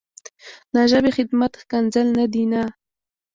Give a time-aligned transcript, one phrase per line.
[0.73, 2.63] د ژبې خدمت ښکنځل نه دي نه.